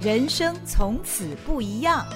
[0.00, 2.06] 人生从此不一样。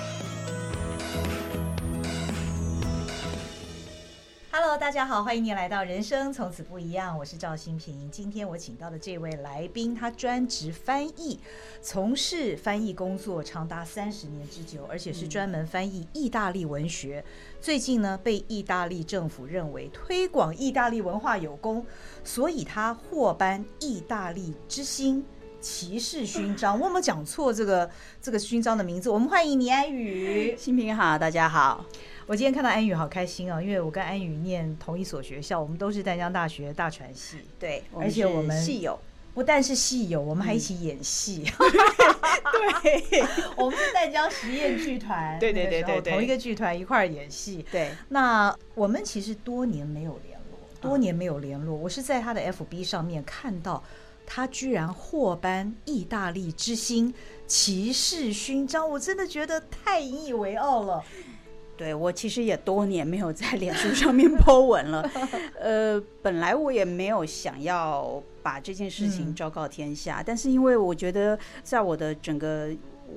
[4.52, 8.08] Hello，大家好，欢迎您来到《人生从此不一样》，我是赵新平。
[8.08, 11.40] 今天我请到的这位来宾，他专职翻译，
[11.80, 17.24] 从事翻译工作长达三十年之久，而且是专门翻译意大利文学。
[17.60, 21.84] 最近呢，被意大利政府认为推广意大利文化有功，
[22.22, 25.24] 所以他获颁意大利之星
[25.62, 26.78] 骑士勋章。
[26.78, 27.88] 我有没有讲错这个
[28.20, 29.08] 这个勋章的名字？
[29.08, 30.54] 我们欢迎倪安宇。
[30.58, 31.86] 新平好，大家好。
[32.26, 38.98] 我今天看到安宇好开心啊，因为我跟安宇念同一所学校，我们都是淡江大学大传系，对，而且我们系友，
[39.34, 41.44] 不但是系友，我们还一起演戏，
[42.82, 43.22] 对，
[43.56, 47.90] 我们是淡江实验剧团，对对对对对，同一个剧团一块儿演戏，对。
[48.08, 53.82] 那我们其实多年没有联络，多年没有联络，我是在他的 FB 上面看到
[54.34, 57.12] 他居然获颁意大利之星
[57.46, 61.04] 骑士勋章， 我真的觉得太引以为傲了。
[61.76, 65.02] 对，我其实也多年没有在脸书上面 po 文了，
[65.60, 72.70] 呃，本来我也没有想要把这件事情昭告天下，嗯，但是因为我觉得在我的整个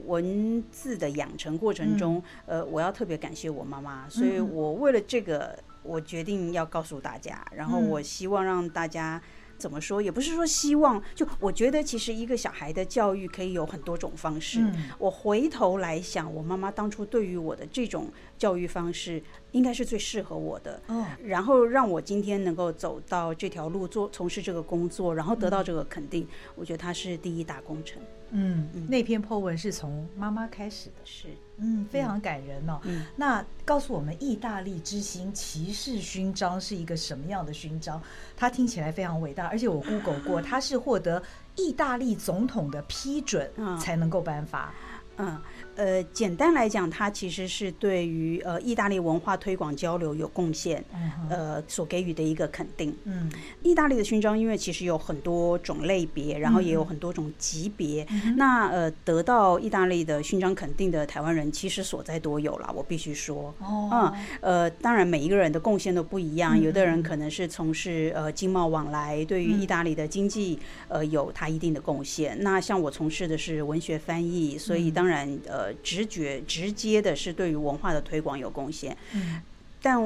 [0.08, 9.22] 文字的养成过程中，嗯，呃，我要特别感谢我妈妈，所以我为了这个，我决定要告诉大家，然后我希望让大家。
[9.58, 10.02] 怎么说？
[10.02, 14.60] 也不是说希望，就我觉得其实一个小孩的教育可以有很多种方式。
[14.62, 20.82] 嗯、我回头来想，我妈妈当初对于我的这种教育方式，应该是最适合我的。
[20.88, 28.02] 嗯，然后让我今天能够走到这条路，做从事这个工作，然后得到这个肯定，嗯、我觉得它是第一大功臣。
[28.32, 32.80] 嗯，那篇 po 文是从妈妈开始的，是，嗯，非常感人哦。
[32.84, 38.02] 嗯，那告诉我们，意大利之星骑士勋章是一个什么样的勋章？
[38.36, 41.22] 它听起来非常伟大，而且我 Google 过，它是获得
[41.56, 44.74] 意大利总统的批准才能够颁发。
[45.18, 45.42] 嗯。
[45.76, 50.84] 呃，简单来讲，它其实是对于呃意大利文化推广交流有贡献，
[51.30, 52.96] 呃所给予的一个肯定。
[53.04, 53.30] 嗯，
[53.62, 58.08] 意大利的勋章，因为其实有很多种类别，然后也有很多种级别。
[58.10, 63.54] 嗯、那呃，得到意大利的勋章肯定的台湾人，其实所在多有了，我必须说。
[63.60, 63.90] 哦。
[63.92, 70.58] 嗯，呃，当然每一个人的贡献都不一样，有的人可能是从事呃经贸往来，对于意大利的经济
[70.88, 72.42] 呃有他一定的贡献。
[72.42, 75.65] 那像我从事的是文学翻译，所以当然呃。
[75.76, 79.42] 直觉直接的是对于文化的推广有贡献，嗯，
[79.82, 80.02] 但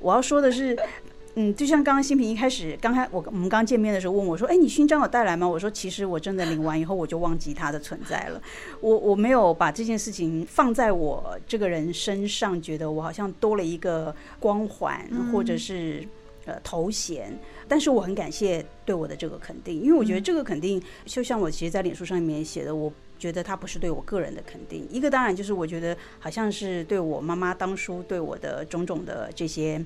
[0.00, 0.76] 我要说的是，
[1.34, 5.48] 嗯，就像刚刚新平一开始，刚开我我们刚见面的时候问我说，哎，你勋章有带来吗？
[5.48, 8.40] 我说其实我真的领完以后我就忘记它的存在了，
[8.80, 16.06] 我我没有把这件事情放在我这个人身上，觉得我好像多了一个光环或者是
[16.44, 17.36] 呃头衔，
[17.66, 22.92] 但是我很感谢对我的这个肯定，因为我觉得这个肯定就像我其实，在脸书上面写的我。
[23.24, 29.82] 觉得他不是对我个人的肯定，一个当然就是我觉得好像是对我妈妈当初对我的种种的这些，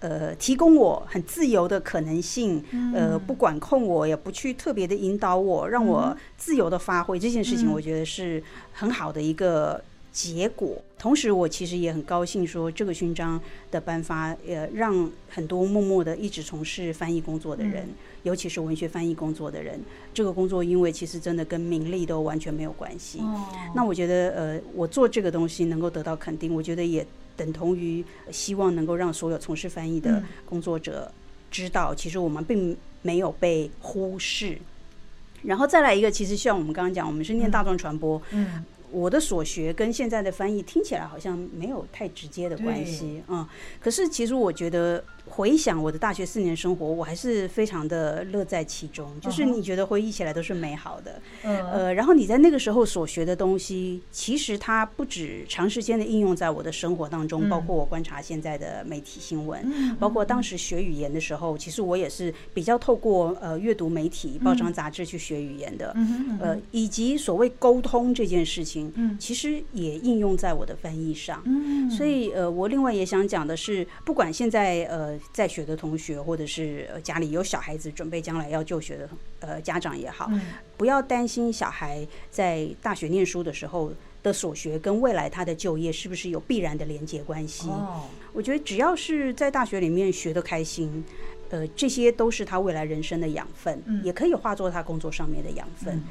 [0.00, 2.62] 呃，提供我很自由的可能性，
[2.94, 8.42] 呃，不管控我，也不去特别的引导我，让我自由的发挥这件事情，我觉得是
[8.74, 9.82] 很好的一个
[10.14, 10.80] 结果。
[10.96, 13.38] 同时，我其实也很高兴说这个勋章
[13.70, 17.86] 的颁发，呃，让很多默默的一直从事翻译工作的人。
[18.22, 19.78] 尤其是文学翻译工作的人，
[20.14, 23.18] 这个工作因为其实真的跟名利都完全没有关系。
[23.18, 23.44] 哦。
[23.74, 31.12] 那我觉得，呃，我做这个东西能够得到肯定，我觉得也等同于希望能够让所有从事翻译的工作者
[31.50, 34.56] 知道，其实我们并没有被忽视。
[35.42, 38.22] 然后再来一个，其实像我们刚刚讲，我们是念大众传播。
[38.30, 38.64] 嗯。
[38.94, 43.22] 我的所学跟现在的翻译听起来好像没有太直接的关系。
[43.28, 43.46] 嗯。
[43.80, 45.02] 可是其实我觉得。
[45.26, 49.10] 回想我的大学四年生活，我还是非常的乐在其中。
[49.20, 65.96] 就是你觉得回忆起来都是美好的，呃，然后你在那个时候所学的东西，其实它不止长时间的应用在我的生活当中，包括我观察现在的媒体新闻，包括当时学语言的时候，其实我也是比较透过呃阅读媒体、报章杂志去学语言的，
[66.38, 71.42] 呃，以及所谓沟通这件事情，其实也应用在我的翻译上。
[71.90, 75.13] 所以呃，我另外也想讲的是，不管现在呃。
[75.32, 79.08] 在学的同学，或者是家里有小孩子准备将来要就学的
[79.40, 80.30] 呃家长也好，
[80.76, 87.68] 不要担心小孩在大学念书的时候的所学跟未来他的就业是不是有必然的连接关系。
[88.32, 91.04] 我觉得只要是在大学里面学的开心，
[91.50, 96.02] 呃，这些都是他未来人生的养分，也可以化作他工作上面的养分。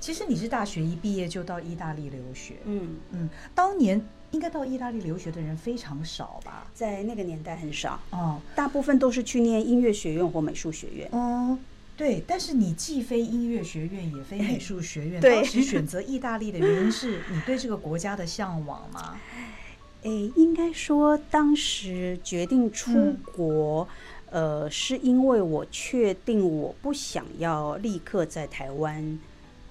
[0.00, 4.04] 其实你是大学一毕业就到意大利留学，嗯嗯，当年。
[4.32, 6.66] 应该到意大利留学的人非常少吧？
[6.74, 11.08] 在那个年代很少，哦，大部分都是去念音乐学院或美术学院。
[11.12, 11.58] 哦，
[11.96, 19.18] 对，但是你既非音乐学院，也非美术学院， 当时选择意大利的原因是你对这个国家的向往吗？
[20.02, 23.88] 诶，应该说当时决定出国，
[24.30, 29.18] 嗯、呃，是因为我确定我不想要立刻在台湾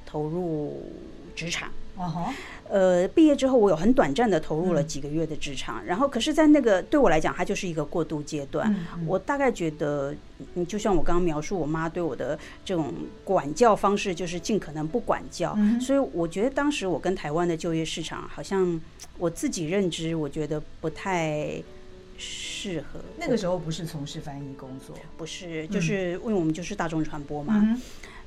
[0.05, 0.83] 投入
[1.37, 1.69] 职场。
[1.95, 2.33] 哦、uh huh.
[2.69, 8.71] 呃，毕业之后我有很短暂的投入了几个月的职场，嗯、然后可是，在那个对我来讲，它就是一个过渡阶段。
[8.71, 10.13] 嗯嗯、我大概觉得，
[10.53, 12.93] 你就像我刚刚描述，我妈对我的这种
[13.23, 15.55] 管教方式，就是尽可能不管教。
[15.57, 18.79] 嗯、所以我觉得当时我跟台湾的就业市场，好像
[19.17, 21.63] 我自己认知，我觉得不太
[22.17, 22.99] 适合。
[23.17, 27.59] 那个时候不是从事翻译工作，不是，就是因为我们就是大众传播嘛。
[27.65, 27.81] 嗯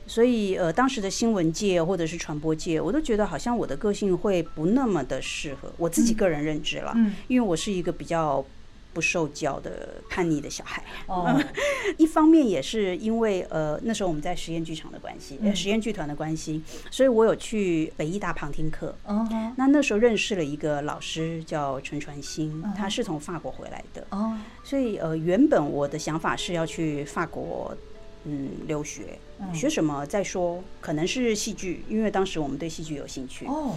[0.07, 6.93] 所以，呃，当时的新闻界或者是传播界，我都觉得好像我的个性会不那么的适合我自己个人认知了。
[6.97, 8.45] 嗯，因为我是一个比较
[8.93, 10.83] 不受教的叛逆的小孩。
[11.07, 11.41] 哦，
[11.97, 16.61] 一方面也是因为，呃，那时候我们在实验剧场的关系，呃，实验剧团的关系，
[16.91, 18.93] 所以我有去北艺大旁听课。
[19.05, 19.25] 哦，
[19.57, 24.05] 那那时候认识了一个老师叫陈传兴，他是从法国回来的。
[24.11, 27.73] 哦，所以，呃，原本我的想法是要去法国。
[28.25, 29.19] 嗯，留学
[29.53, 33.47] 学什么再说，可能是戏剧，因为当时我们对戏剧有兴趣。
[33.47, 33.77] 哦，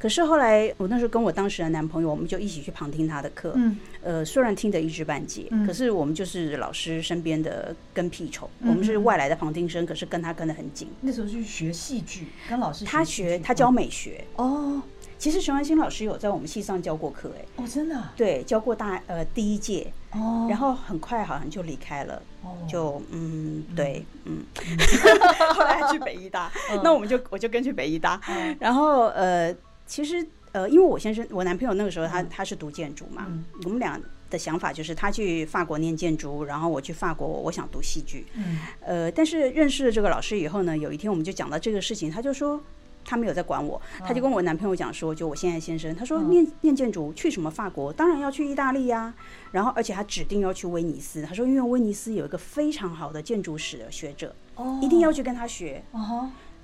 [0.00, 3.52] 可是后来我那时候跟我当时的男朋友，我们就一起去旁听他的课。
[3.54, 10.88] 嗯，呃，虽然听得一知半解，嗯、可是我们就是老师身边的跟屁虫，嗯、我们是外来的旁听生，可是跟他跟得很紧。
[11.02, 14.24] 那时候去学戏剧，跟老师学他学他教美学。
[14.36, 14.80] 哦。
[15.18, 24.78] 其实熊安新老师有在我们系上教过课，哎，哦，真的、啊，对，教过大呃第一届，哦，然后很快好像就离开了，哦，就嗯，对，嗯，嗯。
[25.52, 29.54] 后来还去北艺大， 嗯、那我们就我就跟去北艺大，嗯、然后呃，
[29.90, 34.00] 其实呃，因为我先生我男朋友那个时候他、嗯、他是读建筑嘛，嗯、我们俩
[34.30, 42.62] 的想法就是他去法国念建筑，然后我去法国我想读戏剧，嗯，呃，但是认识了这个老师以后呢，有一天我们就讲到这个事情，他就说。
[43.02, 49.12] 他没有在管我，他就跟我男朋友讲说，就我现在先生，他说念念建筑去什么法国，当然要去意大利呀。
[49.52, 54.78] 然后而且他指定要去威尼斯，他说因为威尼斯有一个非常好的建筑史的学者，哦。
[54.82, 55.82] 一定要去跟他学。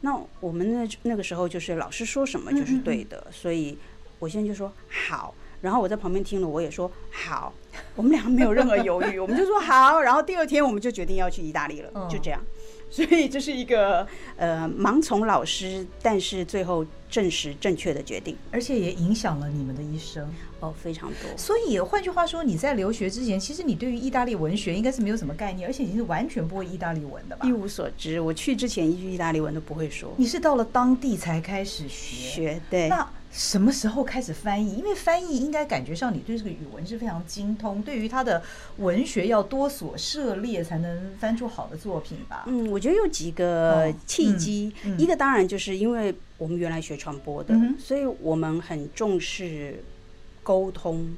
[0.07, 3.77] 那我们那那个时候就是老师说什么就是对的，所以
[4.21, 5.35] 我现在就说好。
[5.61, 7.53] 然后我在旁边听了，我也说好。
[7.97, 10.01] 我们两个没有任何犹豫，我们就说好。
[10.01, 12.41] 然后第二天我们就决定要去意大利了，就这样。
[12.97, 14.07] 所以这是一个
[14.39, 20.27] 呃盲从老师，但是最后证实正确的决定，而且也影响了你们的一生
[20.61, 21.37] 哦，非常多。
[21.37, 27.47] 所以换句话说，你在留学之前，其实你对于意大利文学应该是没有什么概念，而且你是完全不会意大利文的吧？
[27.47, 28.19] 一无所知。
[28.19, 30.15] 我去之前一句意大利文都不会说。
[30.17, 32.31] 你是到了当地才开始学？
[32.31, 32.89] 学，对。
[32.89, 34.79] 那什么时候开始翻译？
[34.79, 38.43] 因为翻译应该感觉上你对这个语文是非常精通，对于他的
[38.79, 42.45] 文学要多所涉猎才能翻出好的作品吧？
[42.47, 49.85] 嗯，我觉得有几个契机，哦嗯嗯、一个当然就是因为我们原来学传播的，嗯、所以我们很重视
[50.43, 51.15] 沟通。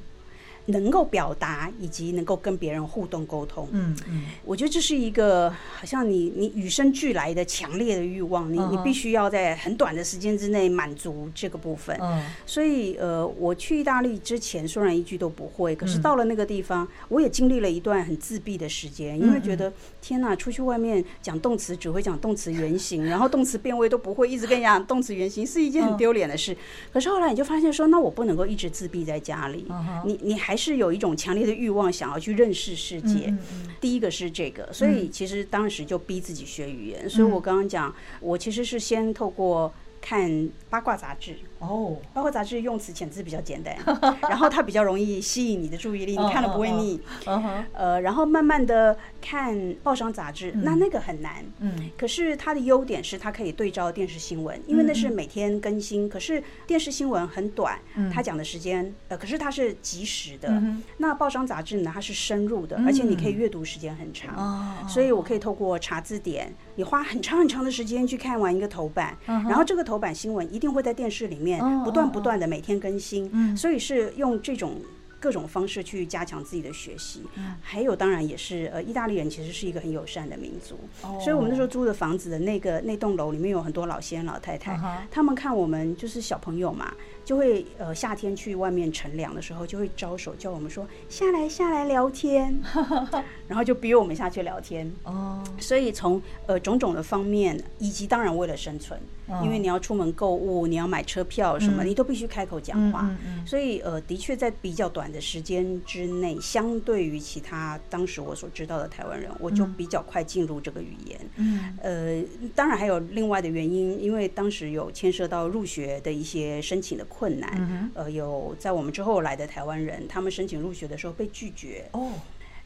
[0.69, 11.97] 能够表达以及能够跟别人互动沟通，嗯嗯，嗯我觉得这是一个好像你你与生俱来的强烈的欲望，你你必须要在很短的时间之内满足这个部分。
[12.01, 19.71] 嗯，所以呃，我去意大利之前虽然一句都不会，可是到了那个地方，我也经历了一段很自闭的时间，因为觉得
[20.01, 26.55] 天哪，出去外面讲动词只会讲动词原形，然后动词变位都不会，一直跟人讲动词原形是一件很丢脸的事。
[26.93, 29.65] 可是后来你就发现说，那我不能够一直自闭在家里，
[30.05, 33.27] 你你还是有一种强烈的欲望，想要去认识世界。
[33.27, 36.99] 嗯嗯、第一个是这个，所以其实当时就逼自己学语言。
[37.03, 41.37] 嗯、所以我刚刚讲，我其实是先透过看八卦杂志。
[41.59, 43.75] 哦，八卦杂志用词遣字比较简单，
[44.29, 46.99] 然后它比较容易吸引你的注意力，你看了不会腻。
[47.73, 51.43] 呃，然后慢慢的看报章杂志，那那个很难。
[51.59, 56.07] 嗯，可是它的优点是它可以对照电视新闻，因为那是每天更新。
[56.09, 57.77] 可是电视新闻很短，
[58.13, 60.61] 它讲的时间呃，可是它是及时的。
[60.97, 64.87] 那报章杂志呢，它是深入的，而且你可以阅读时间很长。
[64.87, 71.59] 所以我可以透过查字典，你花很长很长的时间去看完一个头版，然后这个头版新闻一定会在电视里面。
[71.83, 74.81] 不断不断的每天更新，所以是用这种
[75.19, 77.23] 各种方式去加强自己的学习。
[77.61, 80.79] 还有当然也是呃，意大利人其实是一个很友善的民族，
[81.19, 84.79] 所以我们那时候租的房子的那个那栋楼里面有很多老先生老太太，
[85.11, 86.93] 他们看我们就是小朋友嘛。
[87.29, 92.59] 就会呃夏天去外面乘凉的时候，就会招手叫我们说下来下来聊天，
[93.47, 94.91] 然后就逼我们下去聊天。
[95.03, 98.99] 哦，所以从呃种种的方面，以及当然为了生存，
[99.43, 103.07] 因为你要出门购物，你要买车票什么，你都必须开口讲话。
[103.45, 111.19] 所以呃的确在比较短短的时间之内，相对于其他当时我所知道的台湾人，我就比较快进入这个语言。
[111.37, 112.21] 嗯，呃，
[112.53, 117.51] 当然还有另外的原因，因为当时有牵涉到入学的一些申请的困难。
[117.57, 121.85] 嗯、呃，有在我们之后来的台湾人，他们申请入学的时候被拒绝。
[121.91, 122.11] 哦。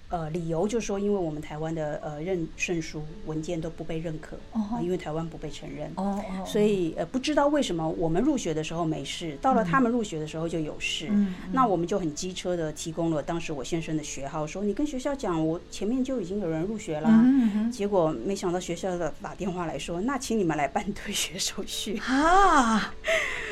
[0.10, 4.80] 呃，理由就是说，因为我们台湾的呃认证书文件都不被认可，oh.
[4.80, 6.18] 因为台湾不被承认，oh.
[6.38, 6.48] Oh.
[6.48, 11.08] 所以呃不知道为什么我们入学的时候没事，到了他们入学的时候就有事。
[11.10, 17.10] 嗯、那我们就很机车的提供了当时我先生的学号，说你跟学校讲，我前面就已经有人入学了。
[17.10, 22.94] 嗯、结果没想到学校的打电话来说，那请你们来办 退学手续啊。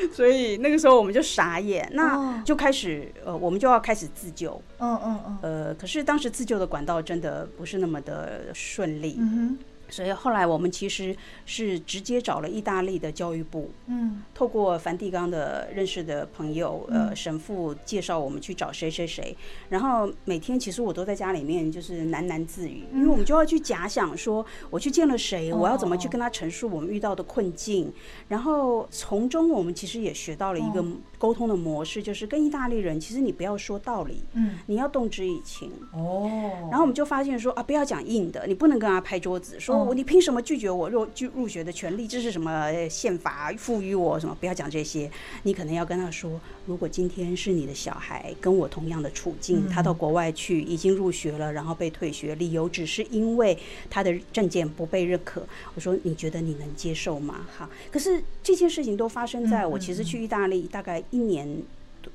[0.14, 4.60] 所以那个时候我们就傻眼，那就开始呃我们就要开始自救。
[4.78, 5.38] 嗯嗯嗯。
[5.42, 6.52] 呃，可是当时自救。
[6.62, 9.16] 的管道真的不是那么的顺利。
[9.18, 9.58] 嗯
[9.92, 19.36] 所以后来我们其实是直接找了意大利的教育部，嗯，透过梵蒂冈的认识的朋友，呃，神父介绍我们去找谁谁谁，
[19.68, 27.92] 然后每天其实我都在家里面就是喃喃自语，因为我们就要去假想说我去见了谁，我要怎么去跟他陈述我们遇到的困境，
[28.28, 30.82] 然后从中我们其实也学到了一个
[31.18, 36.30] 沟通的模式，就是跟意大利人，其实你不要说道理，嗯，你要动之以情，哦，
[36.70, 39.81] 然后我们就发现说啊，不要讲硬的，你不能跟他拍桌子说。
[39.94, 42.06] 你凭什么拒绝我入入入学的权利？
[42.06, 44.36] 这是什么宪法赋予我什么？
[44.38, 45.10] 不要讲这些，
[45.42, 53.56] 你可能要跟他说：如果今天是你的小孩跟我同样的处境，他到国外去已经入学了，然后被退学，理由只是因为
[53.90, 55.46] 他的证件不被认可。
[55.74, 57.46] 我说你觉得你能接受吗？
[57.56, 61.62] 哈，可是这件事情都发生在我其实去意大利大概一年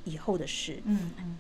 [0.04, 0.82] 以后的事。
[0.86, 1.38] 嗯嗯。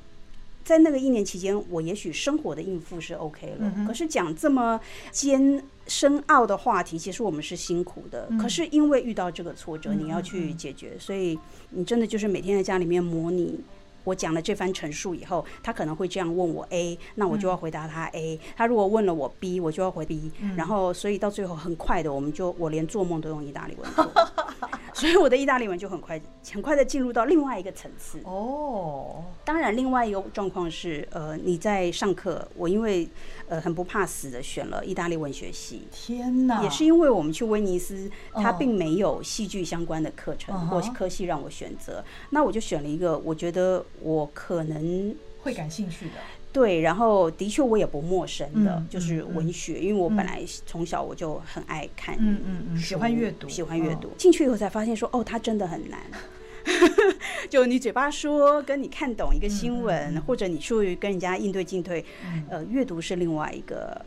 [0.67, 3.73] 在那个一年期间，我也许生活的应付是 OK 了。
[3.87, 4.77] 可是讲这么
[5.11, 8.27] 艰深奥的话题，其实我们是辛苦的。
[8.37, 13.61] 可是因为遇到这个挫折，你要去解决，所以你真的就是每天在家里面模拟。
[14.03, 18.37] 我讲了这番陈述以后，他可能会这样问我 A，那我就要回答他 A。
[18.57, 20.31] 他如果问了我 B，我就要回 B。
[20.57, 24.05] 然后，所以到最后很快的，我们就我连做梦都用意大利文做。
[24.97, 26.19] 所以我的意大利文就很快，
[26.51, 28.19] 很快的进入到另外一个层次。
[28.23, 33.07] 哦，当然，另外一个状况是，呃，你在上课，我因为
[33.47, 35.87] 呃很不怕死的选了意大利文学系。
[35.91, 36.63] 天哪！
[36.63, 46.13] 也是因为我们去威尼斯，它并没有戏剧相关的课程或科系让我选择，那我就选了一个我觉得我可能会感兴趣的。
[46.53, 54.09] 对，然后的确我也不陌生的，就是文学，因为我本来从小我就很爱看，嗯嗯嗯，喜欢阅读，喜欢阅读。
[54.17, 55.99] 进去以后才发现说，哦，它真的很难。
[57.49, 62.03] 就你嘴巴说，跟你看懂一个新闻，或者你去跟人家应对进退，
[62.49, 64.03] 呃，阅读是另外一个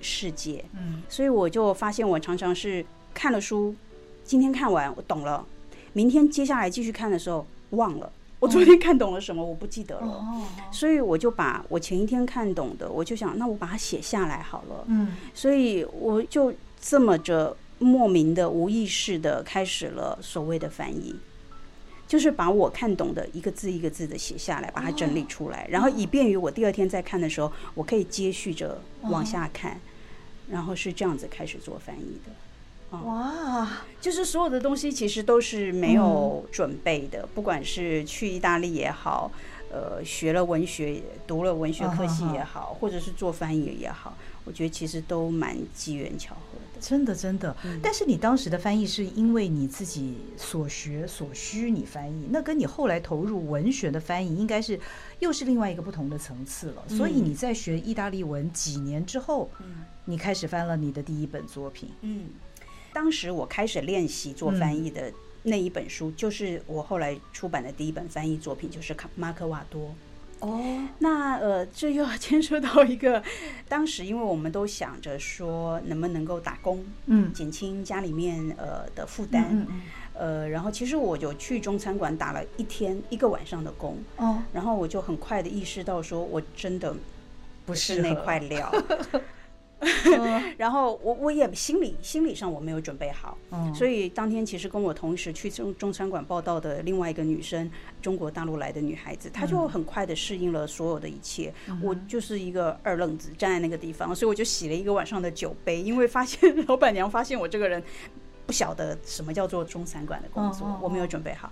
[0.00, 0.64] 世界。
[0.74, 3.74] 嗯，所以我就发现，我常常是看了书，
[4.24, 5.44] 今天看完我懂了，
[5.92, 8.10] 明天接下来继续看的时候忘了。
[8.40, 9.44] 我昨天看懂了什么？
[9.44, 10.24] 我不记得了，
[10.72, 14.84] 所以我就把我前一天看懂的，我就想，那我把它写下来好了。
[14.86, 21.14] 嗯，所以我就这么着莫名的、无意识的开始了所谓的翻译，
[22.08, 29.78] 就是把我看懂的一个字一个字的写下来，把它整理出来，然后以便于我第二天再看的时候，我可以接续着往下看，
[30.50, 32.32] 然后是这样子开始做翻译的。
[32.90, 39.30] 哇，就是所有的东西其实都是没有准备的，不管是去意大利也好，
[39.72, 46.80] 呃，学了文学，读了文学科系也好，或者是做翻译也好，我觉得其实都蛮机缘巧合的。
[46.80, 47.54] 真的，真的。
[47.80, 54.80] 但是你当时的翻译是因为你自己所学所需，你翻译，那跟你后来投入文学的翻译，应该是
[55.20, 56.82] 又是另外一个不同的层次了。
[56.88, 59.48] 所以你在学意大利文几年之后，
[60.06, 62.30] 你开始翻了你的第一本作品，嗯。
[62.92, 69.88] 当时我开始练习做翻译的那一本书，就是我后来出版的第一本翻译作品，就是《马可·瓦多》。
[70.40, 73.22] 哦，那呃，这又要牵涉到一个，
[73.68, 79.82] 当时因为我们都想着说，能不能够打工，嗯，减轻家里面呃的负担，嗯嗯，
[80.14, 86.94] 呃，然后其实我就去中餐馆打了一天一个晚上的工，哦，然后我就很快的意识到，说我真的
[87.66, 88.72] 不是那块料。
[90.58, 93.36] 然后我我也心理心理上我没有准备好，
[93.74, 97.70] 所以当天其实跟我同时去中中餐馆报道的另外一个女生，
[98.02, 101.52] 中国大陆来的女孩子，她就很快的适应了所有的一切。
[101.82, 107.82] 我就是一个二愣子站在那个地方，所以我就洗了一个晚上的酒杯，因为发现老板娘发现我这个人
[108.44, 111.50] 不晓得什么叫做中餐馆的工作，我没有准备好。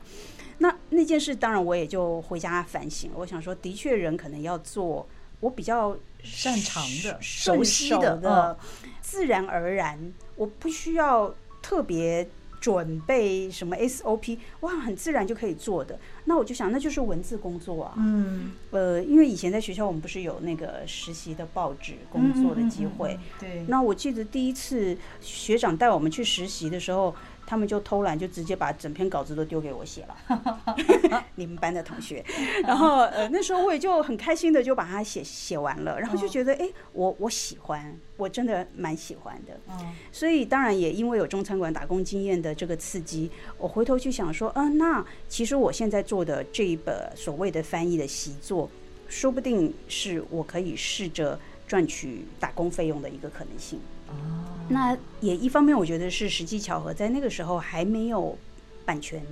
[0.59, 5.07] 那那件事当然我也就回家反省了，我想说的确人可能要做
[5.41, 5.97] 我比较。
[6.21, 8.59] 擅长的、熟悉的、
[9.01, 9.97] 自然而然，
[10.35, 12.29] 我不需要特别
[12.61, 15.97] 准备什么 SOP，哇，很自然就可以做的。
[16.25, 17.95] 那我就想，那就是文字工作啊。
[17.99, 23.15] 嗯，呃，因为以前在学校，我们不是有那个实习的报纸工作的机会。
[23.15, 23.65] 嗯嗯嗯、对。
[23.69, 27.15] 那我记得第一次学长带我们去实习的时候。
[27.49, 31.25] 他们就偷懒，就直接把整篇稿子都丢给我写了。
[31.37, 32.23] 你们班的同学，
[32.63, 39.59] 然后呃那时候我也就很开心的就把它写写完了，然后就觉得哎、欸，我我喜欢，我真的蛮喜欢的。
[40.13, 48.71] 所以当然也因为有中餐馆打工经验的这个刺激，我回头去想说，嗯、呃，那其实我现在做的这一本所谓的翻译的习作，
[49.09, 53.81] 说不定是我可以试着赚取打工费用的一个可能性。
[54.09, 54.13] 哦，
[54.69, 58.37] 那也一方面，我觉得是时机巧合，在那个时候还没有
[58.85, 59.23] 版权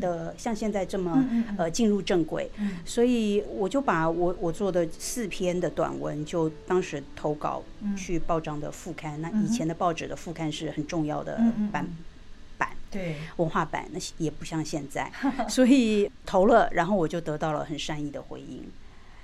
[0.00, 1.24] 的，像现在这么
[1.56, 2.50] 呃进入正轨，
[2.84, 7.62] 所以我就把我我做的四篇的短文，就当时投稿
[7.96, 9.20] 去报章的副刊。
[9.22, 11.40] 那以前的报纸的副刊是很重要的
[11.70, 11.88] 版
[12.58, 15.08] 版，对，文化版，那也不像现在，
[15.48, 18.64] 所以投了，然后我就得到了很善意的回应，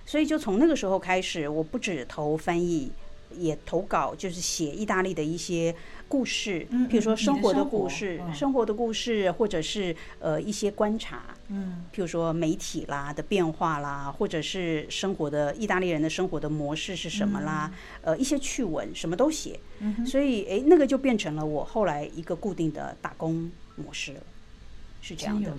[0.07, 2.93] 所以就从那个时候开始，我不止投翻译。
[3.37, 5.75] 也投稿，就是写意大利的一些
[6.09, 17.73] 故事，比如说生活的故事，生活的故事，或者是呃一些观察，嗯，譬如说媒体啦的变化啦，或者是生活的意大利人的生活的模式是什么啦，
[18.03, 24.21] 呃一些趣闻什么都写，嗯所以诶那个就变成了我后来一个固定的打工模式了。
[25.03, 25.53] 是这样的，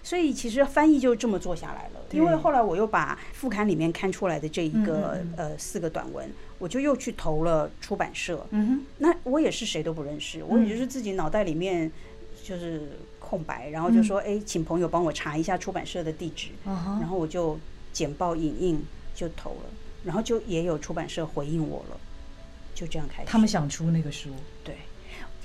[0.00, 2.00] 所以其实翻译就这么做下来了。
[2.12, 8.46] 因为后来我又把副刊里面刊出来的这一个呃四个短文，我就又去投了出版社。
[8.50, 11.90] 嗯哼，那我也是谁都不认识，我也就是自己脑袋里面
[12.44, 17.58] 就是空白，然后就说哎，请朋友帮我查一下出版社的地址，然后我就
[17.92, 18.80] 简报影印
[19.16, 19.70] 就投了，
[20.04, 21.98] 然后就也有出版社回应我了，
[22.72, 23.28] 就这样开始。
[23.28, 24.30] 他们想出那个书，
[24.62, 24.76] 对。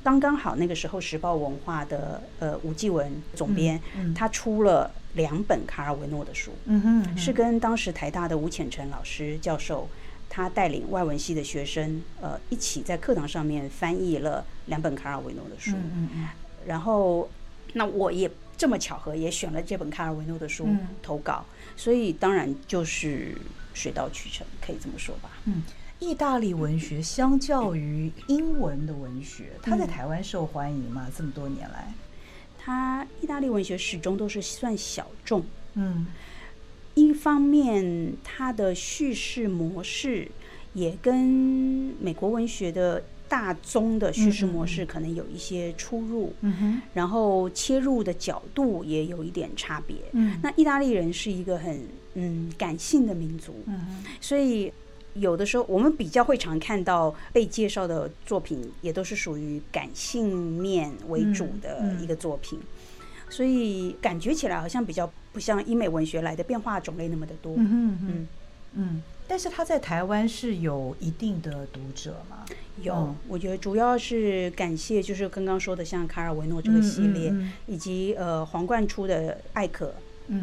[0.04, 3.80] 刚刚好那个时候，时报文化的呃吴继文总编，
[4.16, 6.52] 他出了两本卡尔维诺的书，
[7.16, 9.88] 是跟当时台大的吴浅成老师教授，
[10.30, 15.76] 他带领外文系的学生，呃，一起在课堂上面翻译了两本卡尔维诺的书，
[16.66, 17.30] 然后
[17.74, 20.68] 那我也这么巧合也选了这本卡尔维诺的书
[21.04, 21.46] 投稿，
[21.76, 23.38] 所以当然就是
[23.74, 25.30] 水到渠成，可以这么说吧。
[25.46, 25.62] 嗯。
[26.02, 31.08] 意大利文学相较于英文的文学，它在台湾受欢迎吗？
[31.16, 31.94] 这么多年来，
[32.58, 35.46] 它意大利文学始终都是算小众。
[35.76, 36.08] 嗯，
[36.96, 40.28] 一方面它的叙事模式
[40.74, 46.34] 也跟美国文学的大宗的叙事模式可能有一些出入。
[46.42, 49.98] 嗯哼，然后切入的角度也有一点差别。
[50.14, 51.80] 嗯，那意大利人是一个很
[52.16, 53.54] 嗯感性的民族。
[54.20, 54.74] 所以。
[55.14, 62.60] 有的时候，我们比较会常看到被介绍的作品，也都是属于感性面为主的一个作品，
[63.30, 67.54] 所以感觉起来好像比较不像英美文学来的变化种类那么的多。
[67.58, 68.28] 嗯嗯
[68.74, 69.04] 嗯。
[69.28, 72.46] 但是他在台湾是有一定的读者吗？
[72.82, 77.34] 有，我觉得主要是感谢就是刚刚说的像卡尔维诺这个系列，
[77.66, 79.94] 以及呃皇冠出的艾可。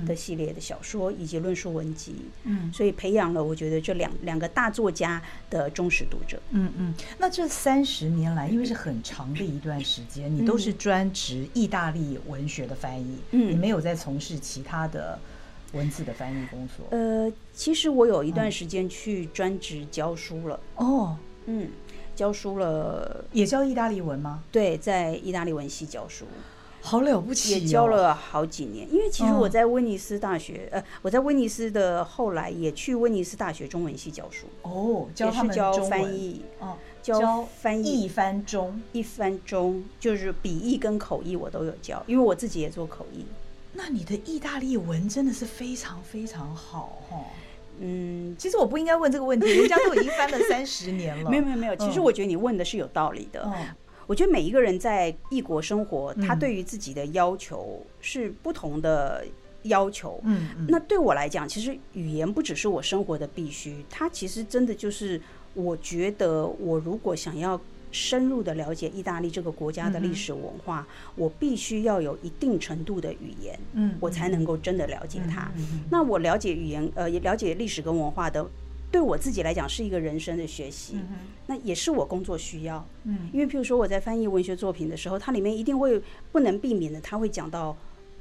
[0.06, 6.94] 的系列的小说以及论述文集，嗯，所以培养了我觉得这两两个大作家的忠实读者，嗯嗯。
[7.18, 15.18] 那这三十年来，因为是很长的一段时间，你都是专职意大利文学的翻译，嗯，你没有在从事其他的
[15.72, 16.86] 文字的翻译工作。
[16.90, 21.70] 呃，其实我有一段时间去专职教书了，哦，嗯，
[22.14, 24.42] 教书了，也教意大利文吗？
[24.52, 26.26] 对，在意大利文系教书。
[26.80, 28.86] 好了不起，也教了好几年。
[28.92, 34.46] 因为其实我在威尼斯大学，呃，我在威尼斯的后来也去威尼斯大学中文系教书。
[34.62, 43.24] 哦，教他们教翻译，哦，教翻译一翻中，一翻中就是笔译跟口译我都有教，因为我自己也做口译。
[43.72, 47.18] 那你的意大利文真的是非常非常好哈。
[47.80, 51.28] 嗯，其实我不应该问这个问题，人家都已经翻了三十年了。
[51.30, 53.48] 没有没有没有，其实我觉得你问的是有道理的。
[54.08, 59.22] 我觉得每一个人在异国生活，他对于自己的要求是不同的
[59.64, 60.18] 要求。
[60.24, 65.20] 嗯，那对我来讲，其实语言不只是我生活的必须，它其实真的就是
[65.52, 67.60] 我觉得，我如果想要
[67.92, 75.52] 深入的了解意大利这个国家的历史文化，我必须要有一定程度的语言，嗯，我才能够真的了解它。
[75.90, 78.48] 那我了解语言，呃，也了解历史跟文化的。
[78.90, 80.98] 对我自己来讲是一个人生的学习，
[81.46, 82.86] 那也是我工作需要。
[83.04, 86.00] 嗯，因为譬如说我在翻译文学作品的时候，它里面一定会
[86.32, 87.76] 不能避免的，它会讲到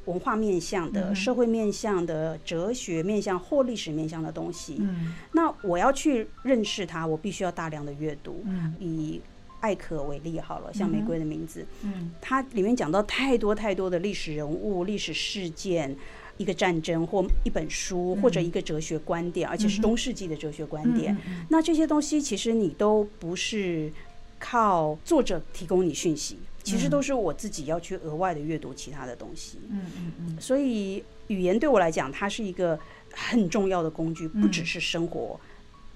[0.06, 4.78] 文化面向的、社会面向的、哲学面向或历史面向的东西。
[4.80, 8.44] 嗯，那我要去认识它，我必须要大量的阅读。
[8.46, 9.22] 嗯，以
[9.60, 15.96] 艾可为例好了，像《玫瑰的名字》，嗯，它里面讲到太多太多的历史人物、历史事件，
[16.38, 21.16] 一个战争或一本书或者一个哲学观点，而且是中世纪的哲学观点。
[21.50, 23.92] 那这些东西其实你都不是
[24.40, 29.58] 靠作者提供你讯息，其实都是我自己要去额外的阅读其他的东西。
[29.70, 30.38] 嗯嗯嗯。
[30.40, 32.80] 所以语言对我来讲，它是一个
[33.12, 35.40] 很重要的工具，不只是生活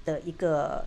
[0.03, 0.83] 的一个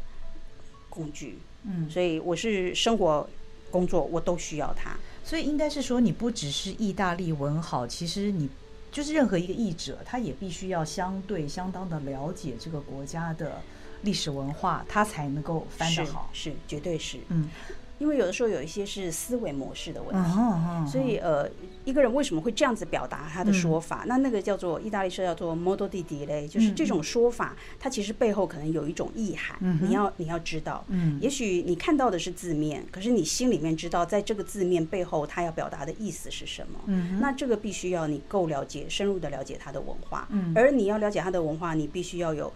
[0.91, 1.39] 工具。
[1.63, 3.29] 嗯，所以我是生活、
[3.71, 4.97] 工作我都需要它。
[5.25, 8.47] 所以应该是说，你不只是意大利文好，其实你
[8.95, 13.61] 就是任何一个译者，他也必须要相对相当的了解这个国家的
[14.03, 16.31] 历史文化，他才能够翻得好。
[16.33, 17.19] 是，是，绝对是。
[17.29, 17.51] 嗯。
[17.99, 20.87] 因为有的时候有一些是思维模式的问题，uh uh.
[20.87, 21.49] 所以呃，
[21.85, 24.03] 一个人为什么会这样子表达他的说法？
[24.05, 30.85] 嗯、那那个叫做意大利说叫做 modo di dire，就是这种说法，嗯、它其实背后可能有一种意涵，嗯、你要你要知道。
[30.89, 36.81] 嗯，也许你看到的是字面，可是你心里面知道，在这个字面背后，他要表达的意思是什么？
[36.87, 40.27] 嗯，那这个必须要你够了解，深入的了解他的文化。
[40.31, 42.53] 嗯，而你要了解他的文化，你必须要有。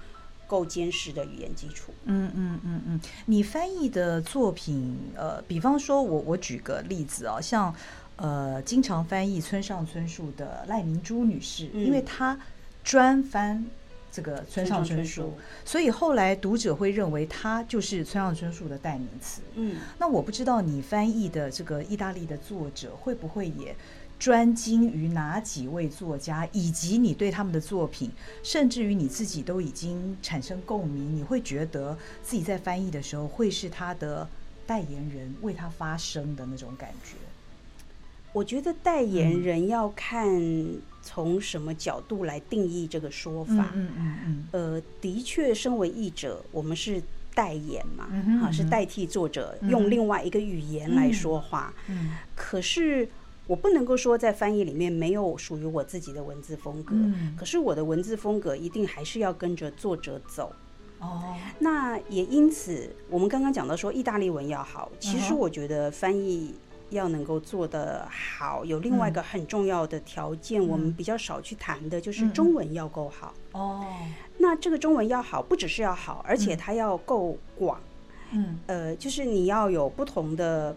[0.49, 1.93] 够坚实的语言基础。
[2.07, 7.73] 嗯嗯嗯嗯，你翻译的作品，呃，比方说我我举个例子啊，像
[8.17, 12.37] 呃，经常翻译村上春树的赖明珠女士，嗯、因为她
[12.83, 13.65] 专翻
[14.11, 15.35] 这个村上春树，
[15.65, 19.43] 所以后来读者会认为她就是村上春树的代名词。
[19.55, 23.77] 嗯，那我不知道你翻译的这个意大利的作者会不会也。
[24.19, 28.11] 专精于哪几位作家，以及你对他们的作品，
[28.43, 34.29] 甚至于你自己都已经产生共鸣，你会觉得自己在翻译的时候会是他的
[34.67, 37.15] 代言人，为他发声的那种感觉。
[38.33, 40.29] 我觉得代言人要看
[41.01, 43.71] 从什么角度来定义这个说法。
[43.73, 44.49] 嗯嗯嗯。
[44.51, 47.01] 呃，的确，身为译者，我们是
[47.35, 48.09] 代言嘛，
[48.43, 51.73] 啊，是代替作者用另外一个语言来说话。
[51.87, 52.17] 嗯。
[52.35, 53.09] 可是。
[53.49, 60.53] 我不能够说在翻译里面没有属于我自己的文字风格，嗯、可是我的文字风格一定还是要跟着作者走。
[61.01, 66.55] 哦，那也因此，我们刚刚讲到说意大利文要好，其实我觉得翻译
[66.91, 73.33] 要能够做得好，有另外一个很重要的条件，我们比较少去谈的，就是中文要够好。
[73.53, 73.83] 哦，
[74.37, 77.81] 那这个中文要好，不只是要好，而且它要够广。
[78.33, 80.77] 嗯，呃，就是你要有不同的。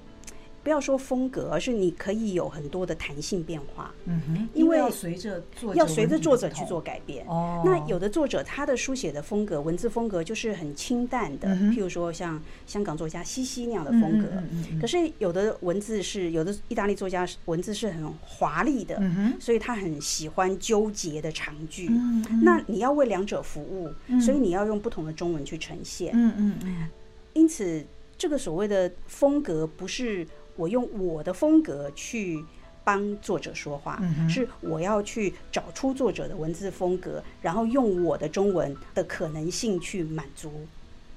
[0.64, 3.92] 不要说风格，而是你可以有很多的弹性变化。
[4.06, 7.26] 嗯哼，因为要随着作要随着作者去做改变。
[7.28, 14.28] 哦，那有的作者他的书写的风格，文字风格就是很清淡的，譬如说像香港作家西西那样的风格。
[14.52, 19.02] 嗯，可是有的文字是有的意大利作家文字是很华丽的，
[19.40, 21.88] 所以他很喜欢纠结的长句。
[21.90, 23.90] 嗯，那你要为两者服务，
[24.22, 26.12] 所以你要用不同的中文去呈现。
[26.14, 26.90] 嗯嗯嗯。
[27.34, 27.84] 因此，
[28.18, 30.28] 这个所谓的风格不是。
[30.62, 32.46] 我用我的风格去
[32.84, 40.52] 帮作者说话，嗯、是我要去找出作者的文字风格，然后用我的中文的可能性去满足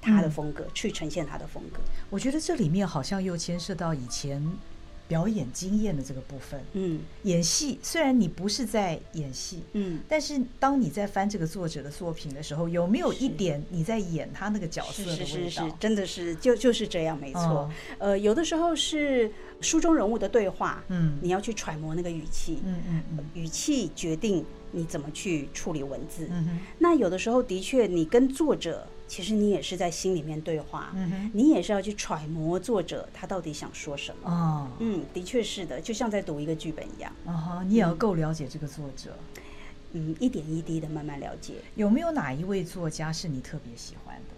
[0.01, 1.81] 他的风格，嗯、去呈现他的风格。
[2.09, 4.43] 我觉得这里面好像又牵涉到以前。
[5.07, 15.25] 表演经验的这个部分，嗯，演戏虽然你不是在演戏，嗯，但是当你在翻这个作者的作品的时候，有没有一点你在演他那个角色的味道？
[15.27, 17.41] 是是是，真的是就就是这样，没错。
[17.43, 26.29] 哦、呃，有的时候是书中人物的对话，嗯，你要去揣摩那个语气，嗯嗯嗯，语气决定你怎么去处理文字。
[26.31, 28.87] 嗯哼，那有的时候的确，你跟作者。
[29.07, 30.95] 其实你也是在心里面对话，
[31.33, 34.31] 你也是要去揣摩作者他到底想说什么。
[34.31, 37.13] 哦，嗯，的确是的，就像在读一个剧本一样。
[37.27, 39.17] 啊、哦、你也要够了解这个作者，
[39.93, 41.55] 嗯，一点一滴的慢慢了解。
[41.77, 44.35] 有没有哪一位作家是你特别喜欢的？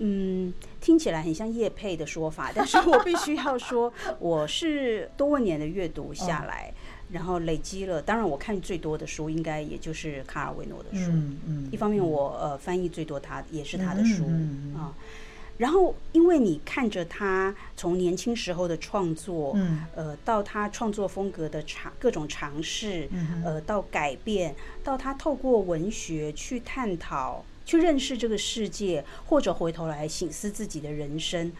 [0.00, 6.72] 嗯，听起来很像叶佩的说法，但是我必须要说，我是多年的阅读下来。
[7.08, 11.10] 哦然后累积了，当然我看最多的书应该也就是卡尔维诺的书。
[11.10, 11.68] 嗯嗯。
[11.72, 14.24] 一方面我呃翻译最多他也是他的书
[14.76, 14.94] 啊。
[15.56, 23.08] 然后因为你看着他从年轻时候的创作，嗯，呃，到他创作风格的尝各种尝试，
[23.44, 31.50] 呃，到改变，到他透过文学去探讨、去认识这个世界，或者回头来醒思自己的人生。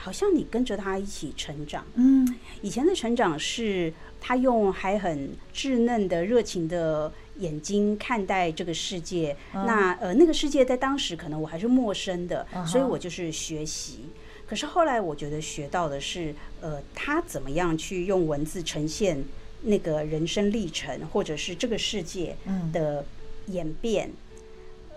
[0.00, 2.26] 好像你跟着他一起成长，嗯，
[2.62, 14.06] 以前的成长是他用还很稚嫩的热情的眼睛看待这个世界，嗯、那呃那个世界在当时可能我还是陌生的，嗯、所以我就是学习。
[14.46, 19.22] 可是后来我觉得学到的是，呃，他怎么样去用文字呈现
[19.62, 22.36] 那个人生历程，或者是这个世界
[22.72, 23.04] 的
[23.48, 24.10] 演变，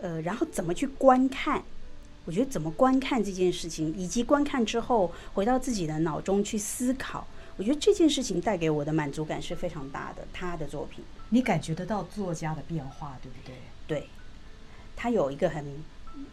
[0.02, 1.64] 嗯、呃，然后怎么去观看。
[2.26, 7.26] 我觉得怎么观看这件事情，以及观看之后回到自己的脑中去思考，
[7.58, 10.26] 我觉得这件事情带给我的满足感是非常大的。
[10.32, 13.56] 他的作品，你感觉得到作家的变化，对不对？
[13.88, 14.08] 对，
[14.96, 15.66] 他有一个很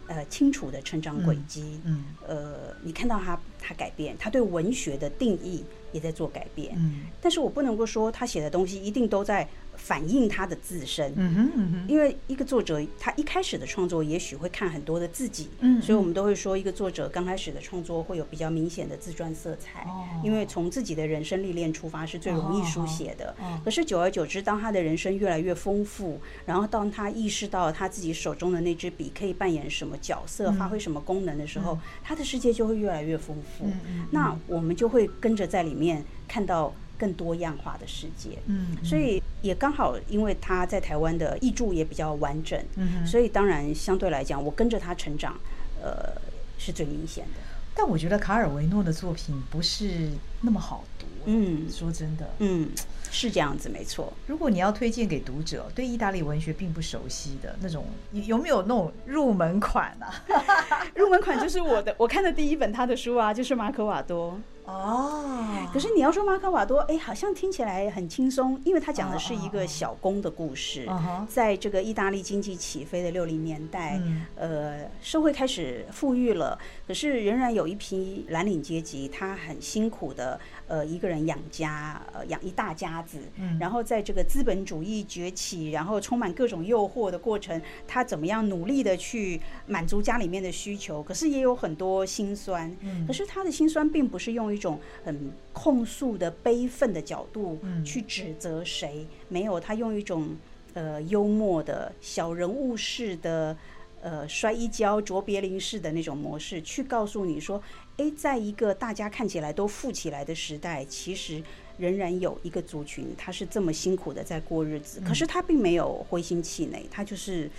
[0.07, 1.81] 呃清楚的成长轨迹。
[1.85, 6.75] 嗯，嗯呃，你看到他他改变，他对文学的定义也在做改变。
[6.77, 9.49] 嗯，但是我不能够说他写的东西一定都在。
[9.79, 23.35] 反映他的自身，嗯哼嗯哼，因为一个作者他一开始的创作也许会看很多的自己，嗯，所以我们都会说一个作者刚开始的创作会有比较明显的自传色彩，哦，因为从自己的人生历练出发是最容易书写的。
[23.39, 33.71] 哦，可是久而久之，当他的人生越来越丰富，然后当他意识到他自己手中的那支笔可以扮演什么角色，发挥什么功能的时候，他的世界就会越来越丰富。
[34.11, 36.75] 那我们就会跟着在里面看到。
[36.99, 45.39] 更多样化的世界，嗯，所以也刚好，因为他在台湾的译著也比较完整，嗯，所以当然相对来讲，我跟着他成长，
[45.81, 46.21] 呃，
[46.59, 47.41] 是最明显的。
[47.75, 52.69] 但我觉得卡尔维诺的作品不是那么好读，嗯，说真的，嗯，
[53.13, 54.13] 是这样子，没错。
[54.27, 60.11] 如果你要推荐给读者，对意大利文学并不熟悉的那种，有没有那种入门款啊？
[60.97, 64.41] 入门款就是我的，我看的第一本他的书啊，就是马可瓦多。
[64.69, 70.87] 哦，可是你要说马可瓦多，哎，好像听起来很轻松，因为他讲的是一个小工的故事。
[71.27, 73.99] 在这个意大利经济起飞的六零年代，
[74.37, 83.19] 呃，社会开始富裕了，可是仍然有一批蓝领阶级，他很辛苦的，呃，一个人养家，呃，养一大家子。
[83.37, 91.03] 嗯然后在这个资本主义崛起，然后充满各种诱惑的过程，他怎么样努力的去满足家里面的需求？
[91.03, 92.71] 可是也有很多辛酸。
[92.83, 100.37] 嗯可是他的辛酸并不是用一一种很控诉的悲愤的角度去指责谁，没有，他用一种
[100.75, 103.57] 呃幽默的小人物式的
[104.03, 107.63] 呃摔一跤卓别林式的那种模式去告诉你说，
[107.99, 111.43] 诶，在一个大家看起来都富起来的时代，其实
[111.79, 117.51] 仍然有一个族群，他是这么辛苦的在过日子，可是他并没有灰心气馁，他就是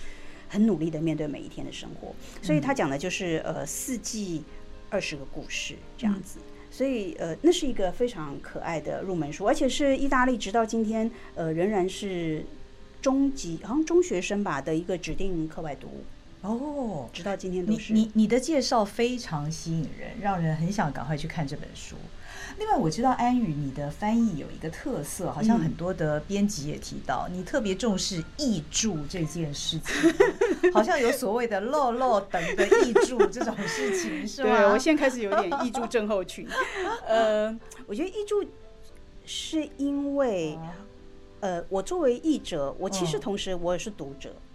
[0.48, 4.42] 很努力的面对每一天的生活，所以他讲的就是呃四季
[4.88, 6.38] 二十个故事这样子。
[6.72, 12.44] 所以，呃，那是一个非常可爱的入门书，而且是意大利直到今天，呃，仍然是
[13.02, 16.04] 中级，好像中学生吧的一个指定课外读物。
[16.42, 17.92] 哦，直到今天都是。
[17.92, 21.96] 你你你的介绍非常吸引人，让人很想赶快去看这本书。
[22.58, 34.50] 另外，我知道安宇你的翻译有一个特色，好像很多的编辑也提到，嗯、你特别重视译著这件事情，好像有所谓的“漏漏等”的译著这种事情，是 吗？
[34.50, 36.46] 对，我现在开始有点译著症候群。
[37.06, 37.48] 呃，
[37.86, 38.44] 我觉得译著
[39.24, 40.58] 是因为，
[41.40, 44.49] 呃，我作为译者，我其实同时我也是读者，嗯，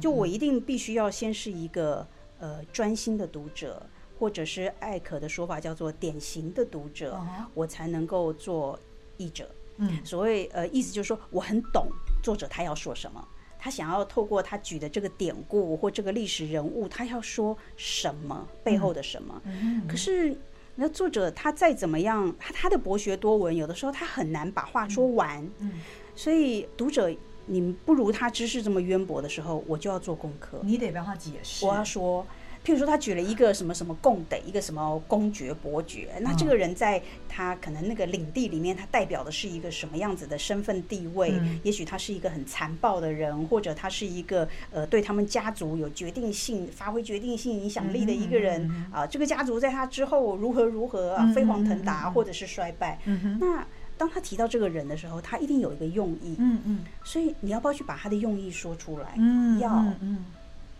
[0.00, 2.06] 就我一定必须要先是一个
[2.38, 3.84] 呃专心的读者。
[4.20, 7.42] 或者是艾可的说法叫做典型的读者，uh.
[7.54, 8.78] 我才能够做
[9.16, 9.48] 译者。
[9.78, 11.88] 嗯，所谓呃意思就是说我很懂
[12.22, 19.40] 作者他要说什么，他想要透过他举的这个典故或这个历史人物，他要说什么背后的什么。
[19.46, 20.36] 嗯，可是
[20.74, 25.42] 那作者他再怎么样，他他的博学多闻，有的时候他很难把话说完。
[25.60, 25.80] 嗯，
[26.14, 27.10] 所以读者
[27.50, 31.66] 你不如他知识这么渊博的时候，我就要做功课，你得帮他解释。
[31.66, 32.26] 我要说。
[32.62, 41.32] 譬如说，他举了一个什么什么共得，一个什么公爵伯爵，那这个人在他可能那个领地里面，他代表的是一个什么样子的身份地位？
[41.40, 49.06] 嗯、也许他是一个很残暴的人，或者他是一个呃对他们家族有决定性、发挥决定性影响力的一个人、嗯嗯、啊。
[49.06, 52.98] 这个家族在他之后如何如何啊，飞黄腾达，或者是衰败。
[53.40, 53.66] 那
[54.00, 56.34] 当他提到这个人的时候，他一定有一个用意。
[56.38, 56.78] 嗯嗯。
[57.04, 59.12] 所以你要不要去把他的用意说出来？
[59.18, 59.70] 嗯，要。
[60.00, 60.24] 嗯。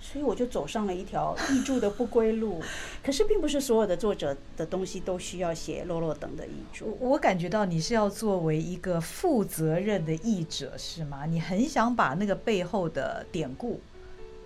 [0.01, 2.63] 所以我就走上了一条译著的不归路，
[3.05, 6.87] 可是并不是所有的作者的东西都需要写落落等的译著。
[6.99, 11.27] 我感觉到你是要作为一个负责任的译者，是吗？
[11.27, 13.79] 你很想把那个背后的典故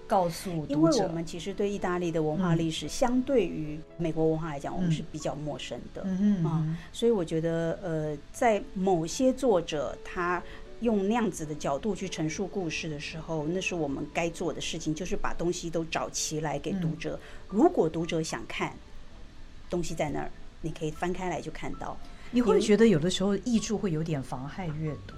[0.06, 0.72] 告诉读者。
[0.72, 6.02] 因为我们其实对意大利的文化历史，相对于美国文化来讲，我们是比较陌生的。
[6.04, 10.42] 嗯啊，所以我觉得，呃，在某些作者他。
[10.80, 17.14] 用那样子的角度去陈述故事的时候，那是我们该做的事情，就是把东西都找齐来给读者。
[17.14, 18.74] 嗯、如果读者想看，
[19.70, 21.96] 东西在那儿，你可以翻开来就看到。
[22.32, 25.14] 你会觉得有的时候译著会有点妨害阅读？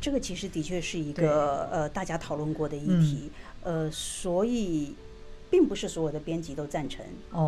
[0.00, 3.30] 这个其实的确是一个呃大家讨论过的议题，嗯、
[3.68, 4.94] 呃，所以
[5.50, 7.04] 并不是所有的编辑都赞成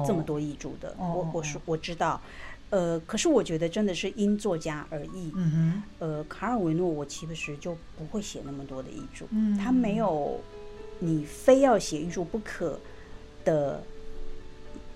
[0.06, 0.90] 这么多译著的。
[0.98, 2.20] 哦、我我说我知道。
[2.68, 5.32] 呃，可是我觉得真的是因作家而异。
[5.34, 9.24] 嗯哼，呃，卡尔维诺，我其实就不会写那么多的译著。
[9.30, 10.38] 嗯，他没有
[10.98, 12.78] 你非要写译著不可
[13.46, 13.82] 的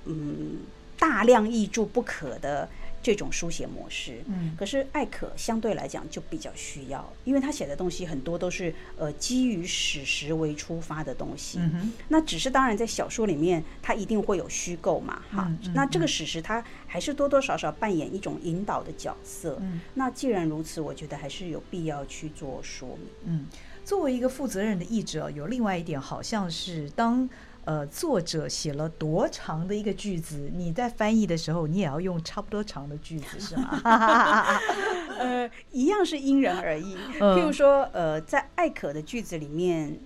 [0.05, 0.59] 嗯
[0.99, 2.69] 大量译著不可的。
[3.05, 23.47] 这种书写模式，嗯，可是艾可相对来讲就比较需要，因为他写的东西很多都是呃基于史实为出发的东西，嗯，那只是当然在小说里面，它一定会有虚构嘛，哈，嗯嗯、那这个史实它还是多多少少扮演一种引导的角色，嗯，那既然如此，我觉得还是有必要去做说明，嗯，
[23.85, 27.29] 作为一个负责任的译者，有另外一点好像是当。
[27.65, 33.81] 呃，作者写了多长的一个句子，你在翻译的时候，你也要用差不多长的句子，是吗？
[35.19, 36.97] 呃，一样是因人而异。
[37.19, 39.99] 譬如说，呃，在艾可的句子里面。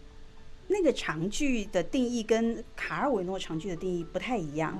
[0.69, 4.77] 那个长句的定义跟卡尔维诺长句的定义不太一样。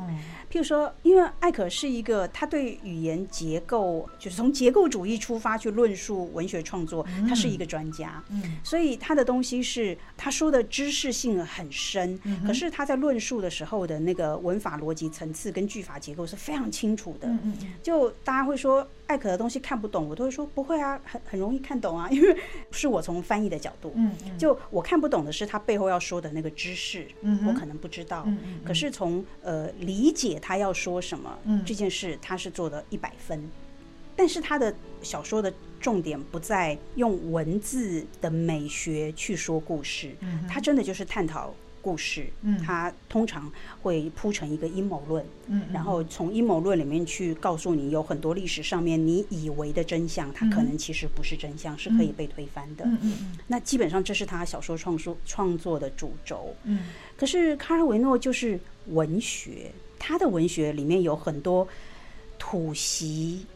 [0.51, 8.23] 譬如说，因为艾可是一个他对语言结构，就是从结构主义出发去论述文学创作，他是一个专家。
[8.63, 17.29] 所以他的东西是他说的知识性很深，可是他在论述的时候的那个文法逻辑层次跟句法结构是非常清楚的。
[17.83, 18.87] 就大家会说。
[19.09, 22.37] 艾可的东西看不懂，我都会说不会啊，很很容易看懂啊， 因为
[22.71, 33.43] 是我从翻译的角度，嗯，嗯，就我看不懂的是他背后要说的那个知识，嗯，我可能不知道，嗯，嗯，可是从呃理解他要说什么，嗯，这件事他是做的一百分，
[34.15, 41.55] 但是他的小说的重点不在用文字的美学去说故事，嗯，他真的就是探讨。
[41.89, 52.85] 故事，嗯，它通常会铺成一个阴谋论，嗯，然后从阴谋论里面去告诉你，有很多历史上面你以为的真相，它可能其实不是真相，是可以被推翻的。
[52.85, 56.55] 嗯嗯，那基本上这是他小说创作创作的主轴。
[56.65, 61.67] 嗯，可是卡尔维诺就是文学，他的文学里面有很多
[62.39, 63.47] 吐息，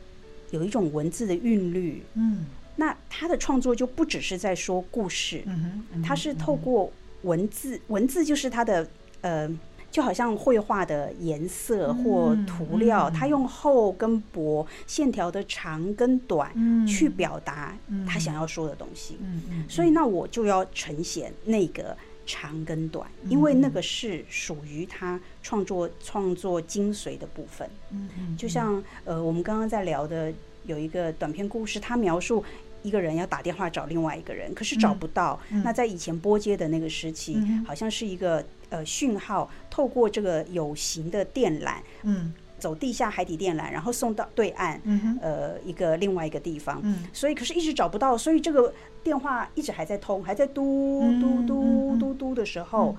[0.52, 2.02] 有一种文字的韵律。
[2.14, 6.90] 嗯，那他的创作就不只是在说故事，嗯哼，他是透过。
[7.22, 8.86] 文字，文字就是它的，
[9.20, 9.48] 呃，
[9.90, 16.50] 就好像绘画的颜色或涂料，它用厚跟薄、线条的长跟短
[16.86, 17.76] 去表达
[18.08, 19.18] 他想要说的东西。
[19.20, 27.68] 嗯所以那我就要呈现那个长跟短，因为那个是属于他创作创作精髓的部分。
[27.90, 30.32] 嗯就像呃，我们刚刚在聊的
[30.64, 32.44] 有一个短篇故事，他描述。
[32.82, 35.38] 一个人要打电话找另外一个人，可是找不到。
[35.50, 46.80] 嗯、那在以前拨接的那个时期，嗯、好像是一个呃讯号，透过这个有形的电缆，嗯，走地下海底电缆，然后送到对岸，嗯、呃，一个另外一个地方。
[46.82, 52.96] 嗯、所以可是一直找不到，所以这个电话一直还在通，还在嘟嘟嘟嘟嘟的时候，嗯、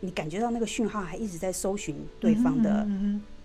[0.00, 2.86] 你感觉到那个讯号还一直在搜寻对方的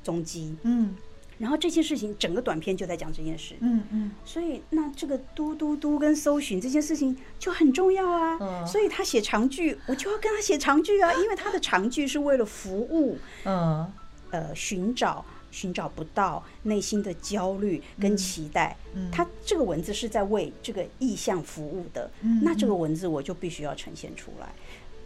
[0.03, 0.55] 踪迹。
[0.63, 0.95] 嗯。
[1.39, 3.55] 然后这件事情，整个短片就在讲这件事。
[3.61, 8.37] 嗯嗯，所以那这个嘟嘟嘟跟搜寻这件事情就很重要啊。
[8.41, 13.17] 嗯，所以他写长句，我就要跟他写长句啊，因为他的长句是为了服务。
[13.45, 13.89] 嗯，
[14.31, 18.75] 呃，寻找寻找不到内心的焦虑跟期待。
[18.93, 22.11] 嗯，他这个文字是在为这个意向服务的。
[22.21, 24.49] 嗯，那这个文字我就必须要呈现出来。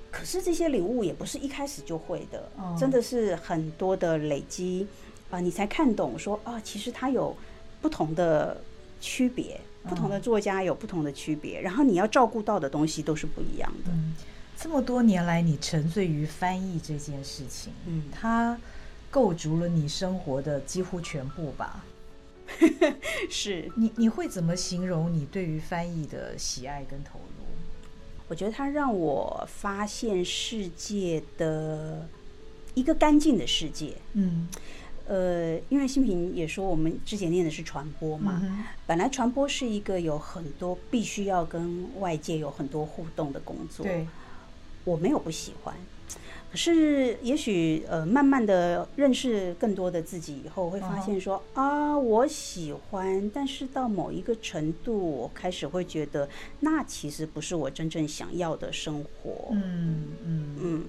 [0.10, 4.88] 可是这些领悟也不是一开始就会的，真的是很多的累积。
[5.34, 7.36] 啊，你才看懂说啊，其实它有
[7.82, 8.62] 不同的
[9.02, 13.92] 区别，不同的作家有不同的区别，然后你要照顾到的东西都是不一样的。
[13.92, 14.14] 嗯，
[14.56, 18.56] 这么多年来，你沉醉于翻译这件事情，嗯，它
[19.10, 21.84] 构筑了你生活的几乎全部吧？
[23.28, 27.46] 是你你会怎么形容你对于翻译的喜爱跟投入？
[28.28, 32.08] 我觉得它让我发现世界的
[32.76, 33.96] 一个干净的世界。
[34.14, 34.48] 嗯。
[35.06, 43.86] 呃，因为新平也说，我们之前念的是传播嘛，嗯、本来传播是一个有很多必须要跟外界有很多互动的工作。
[43.86, 44.08] 对，
[44.86, 45.76] 我没有不喜欢，
[46.50, 56.30] 可是也许呃，慢慢的认识更多的自己以后，会发现说、哦、啊，我喜欢，但是到某一个程度，我开始会觉得，
[56.62, 59.50] 那其实不是我真正想要的生活。
[59.52, 60.86] 嗯嗯嗯，嗯。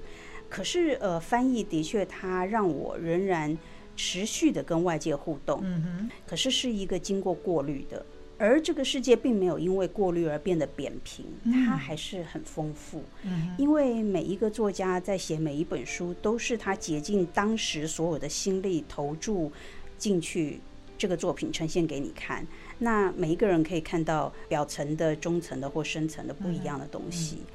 [0.48, 3.58] 可是呃，翻译的确，它让我仍然。
[3.96, 8.04] 持续的跟外界互动，嗯哼，可是是一个经过过滤的，
[8.38, 19.52] 而这个世界并没有因为过滤而变得扁平，它还是很丰富，嗯，因为每一个作家在写每一本书，都是他竭尽当时所有的心力投注
[19.96, 20.60] 进去，
[20.98, 22.46] 这个作品呈现给你看，
[22.78, 27.36] 那每一个人可以看到表层的、中层的或深层的不一样的东西。
[27.36, 27.54] 嗯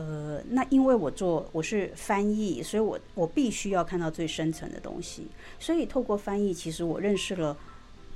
[0.00, 5.26] 呃，那因为我做我是翻译，所以我我必须要看到最深层的东西。
[5.58, 7.54] 所以透过翻译，其实我认识了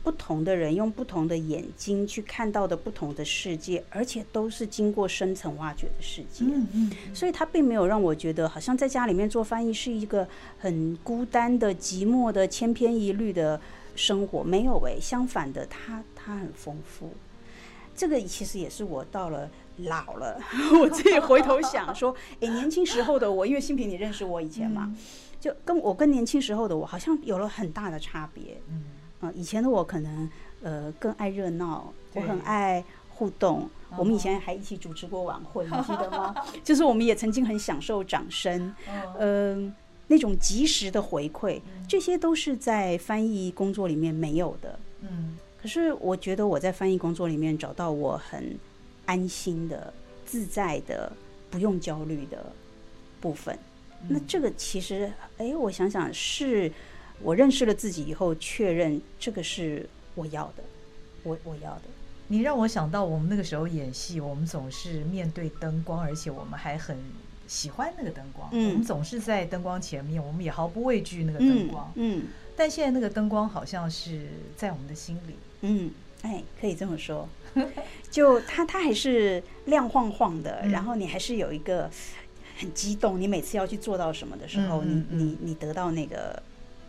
[0.03, 6.47] 不同的人用不同的眼睛去看到的不同的世界，而且都是经过深层挖掘的世界。
[6.47, 10.27] 嗯嗯，所以他并没有让我觉得好像在家里面做翻译是一个
[10.59, 13.61] 很孤单的、寂寞的、千篇一律的
[13.95, 14.43] 生活。
[14.43, 17.11] 没有诶，相反的，他他很丰富。
[17.95, 20.39] 这个其实也是我到了老了，
[20.81, 24.95] 我自己回头想说， 哎，年轻时候的我，因为新平你认识我以前嘛，
[25.41, 28.61] 就跟我跟年轻时候的我好像有了很大的差别。
[28.69, 28.85] 嗯。
[29.35, 30.29] 以前的我可能
[30.63, 33.67] 呃更爱热闹，我很爱互动。
[33.97, 36.35] 我们以前还一起主持过晚会， 你记得吗？
[36.63, 38.75] 就是我们也曾经很享受掌声，
[39.19, 39.75] 嗯，
[40.09, 41.59] 那种及时的回馈，
[41.89, 44.79] 这些都是在翻译工作里面没有的。
[45.01, 48.59] 嗯，可是我觉得我在翻译工作里面找到我很
[49.07, 49.93] 安心的、
[50.25, 51.13] 自在的、
[51.51, 52.53] 不用焦虑的
[53.21, 53.59] 部分。
[54.09, 56.71] 那这个其实，哎，我想想是。
[57.23, 60.65] 我认识了自己以后，确认这个是我要的，
[61.23, 61.83] 我我要的。
[62.27, 66.99] 你让我想到我们那个时候演戏，我们总是面对灯光，而且我们还很
[67.47, 68.49] 喜欢那个灯光。
[68.53, 71.91] 嗯，我们总是在灯光前面，我们也毫不畏惧那个灯光。
[71.95, 72.27] 嗯，嗯，
[72.57, 74.27] 但现在那个灯光好像是
[74.57, 75.37] 在我们的心里。
[75.61, 75.93] 嗯，
[76.25, 77.29] 哎，可以这么说。
[78.11, 81.89] 就它，它还是亮晃晃的，嗯，然后你还是有一个
[82.59, 83.21] 很激动。
[83.21, 86.43] 你每次要去做到什么的时候，嗯嗯嗯，你你你得到那个。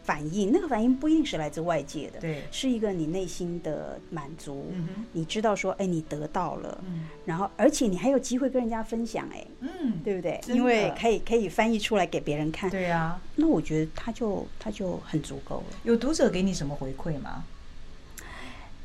[0.05, 4.67] 反应，那个反应不一定是来自外界的，对，是一个你内心的满足。
[4.71, 10.39] 嗯，你知道说，哎，你得到了，嗯，然后而且你还有机会跟人家分享，哎，嗯，对不对？
[10.49, 13.19] 因为可以可以翻译出来给别人看，对啊。
[13.35, 15.77] 那我觉得他就他就很足够了。
[15.81, 17.43] 有读者给你什么回馈吗？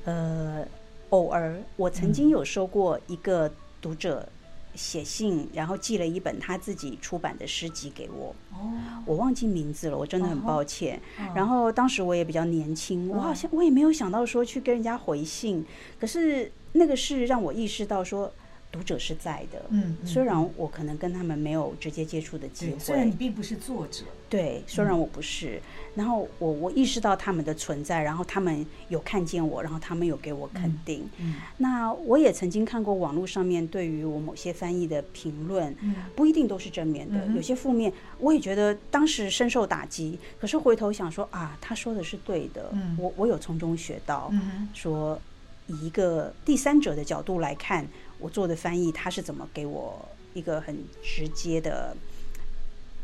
[0.05, 0.67] 呃，
[1.11, 4.29] 偶尔我曾经有收过一个读者。
[4.77, 8.33] 写信，然后寄了一本他自己出版的诗集给我。
[8.53, 8.71] 哦，
[9.05, 10.99] 我忘记名字了，我真的很抱歉。
[11.35, 15.67] 然后当时我也比较年轻，我好像我也没有想到说去跟人家回信。
[15.99, 18.33] 可是那个是让我意识到说。
[18.73, 25.61] 读者是在的，嗯，虽然我可能跟他们没有直接接触的机会，虽然你并不是作者，对，虽然我不是，
[25.97, 35.75] 然后我我意识到他们的存在，然后他们有看见我，然后他们有给我肯定，嗯，那我也曾经看过网络上面对于我某些翻译的评论，
[36.15, 45.21] 不一定都是正面的，有些负面，我也觉得当时深受打击，可是回头想说啊，他说的是对的，我我有从中学到，嗯说
[45.67, 47.85] 以一个第三者的角度来看。
[48.21, 51.97] 我做的翻译，他是怎么给我一个很直接的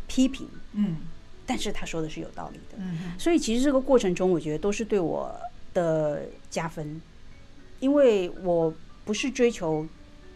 [0.07, 0.49] 批评？
[0.75, 0.97] 嗯，
[1.45, 2.77] 但是他说的是有道理的。
[2.79, 5.35] 嗯，所以其实这个过程中，我觉得都是对我
[5.75, 7.01] 的加分，
[7.81, 8.73] 因为我
[9.05, 9.87] 不是追求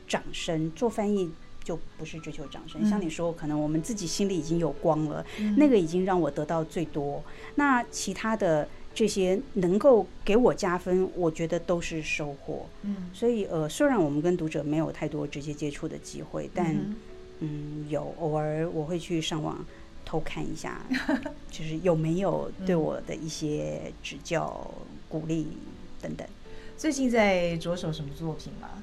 [0.08, 1.30] 掌声，做翻译
[1.62, 2.88] 就不是追求掌声。
[2.88, 5.24] 像你说，可能我们自己心里已经有光了，
[5.56, 7.22] 那个已经让我得到最多。
[7.54, 8.68] 那其他的。
[8.94, 12.66] 这些能够给我加分，我觉得都是收获。
[12.82, 16.96] 嗯，所以呃，虽然我们跟读者没有太多直接接触的机会，但嗯，
[17.40, 19.64] 嗯，有偶尔我会去上网
[20.04, 20.84] 偷看一下，
[21.50, 25.46] 就是有没有对我的一些指教、嗯、鼓励
[26.02, 26.26] 等等。
[26.76, 28.82] 最近在着手什么作品吗？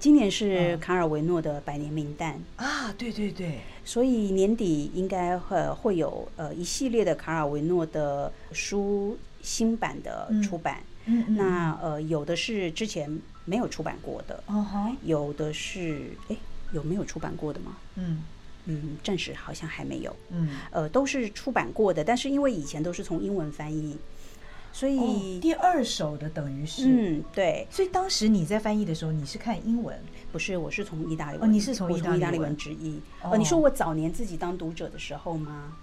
[0.00, 16.36] 今年是卡尔维诺的百年名旦啊，对对对，所以年底应该会会有呃一系列的卡尔维诺的书新版的出版，嗯，嗯，那呃有的是之前没有出版过的，哦哈，有的是哎
[16.72, 17.76] 有没有出版过的吗？
[17.96, 18.22] 嗯。
[18.70, 23.96] 嗯，暂时好像还没有，嗯，呃都是出版过的，但是因为以前都是从英文翻译。
[24.72, 29.98] 所以、哦、第二首的等于是嗯对，所以当时你在翻译的时候，你是看英文？
[30.30, 31.48] 不是，我是从意大利文。
[31.48, 33.00] 哦，你是从意大利文直译。
[33.22, 35.76] 哦，你说我早年自己当读者的时候吗？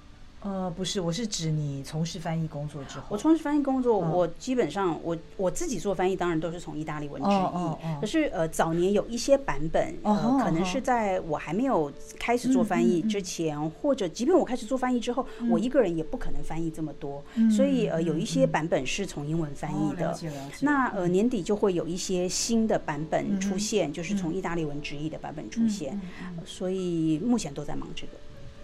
[0.46, 3.06] 呃，不是，我是指你从事翻译工作之后。
[3.10, 8.00] 我从事翻译工作，我基本上我我自己做翻译，当然都是从意大利文直译。
[8.00, 17.24] 可是呃，早年有一些版本，呃，可能是在我还没有开始做翻译之前，或者即便我开始做翻译之后，我一个人也不可能翻译这么多。
[17.50, 20.16] 所以呃，有一些版本是从英文翻译的。
[20.62, 26.00] 那呃，年底就会有一些新的版本出现，就是从意大利文直译的版本出现。
[26.46, 28.14] 所以目前都在忙这个。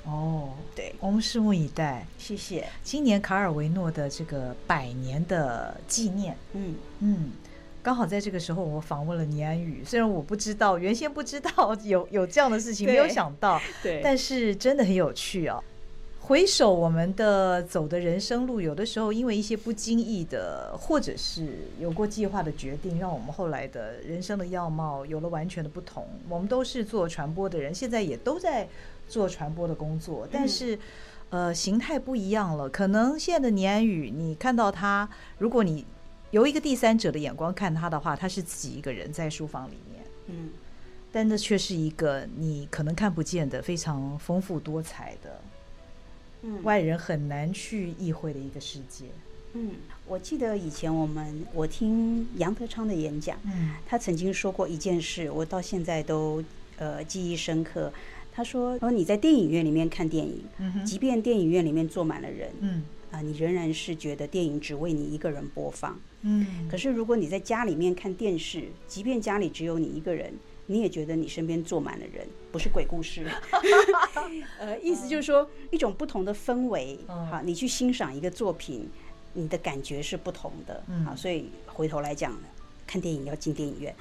[0.04, 2.06] 哦，对，我们拭目以待。
[2.18, 2.68] 谢谢。
[2.84, 7.32] 今年卡尔维诺的这个百年的纪念，嗯嗯，
[7.84, 9.84] 刚好在这个时候，我访问了倪安宇。
[9.86, 15.64] 虽然我不知道，原先不知道 有有这样的事情，没有想到， 对，但是真的很有趣哦。
[16.22, 26.08] 回首我们的走的人生路，有的时候因为一些不经意的，或者是有过计划的决定，让我们后来的人生的样貌有了完全的不同。
[26.30, 28.68] 我们都是做传播的人，现在也都在。
[29.12, 30.80] 做传播的工作，但是，
[31.30, 32.70] 呃，形态不一样了。
[32.70, 35.86] 可能现在的年安宇，你看到他，如果你
[36.32, 40.50] 由一个第三者的眼光看他的话，他是自己一个人在书房里面，嗯，
[41.12, 45.42] 但那却是一个你可能看不见的非常丰富多彩的，
[46.44, 49.08] 嗯，外人很难去意会的一个世界。
[49.54, 49.72] 嗯，
[50.08, 56.42] 我记得以前我们我听杨德昌的演讲，嗯，他曾经说过一件事，我到现在都
[56.78, 57.92] 呃记忆深刻。
[58.34, 66.68] 他说：“说你在电影院里面看电影，嗯，即便电影院里面坐满了人，嗯啊，你仍然是觉得电影只为你一个人播放，嗯。
[66.70, 70.34] 可是如果你在家里面看电视，即便家里只有你一个人，
[70.66, 73.26] 你也觉得你身边坐满了人，不是鬼故事。
[74.58, 78.88] 呃，意思就是说一种不同的氛围，好，你去欣赏一个作品，
[79.34, 82.34] 你的感觉是不同的，好，所以回头来讲，
[82.88, 83.94] 看电影要进电影院。”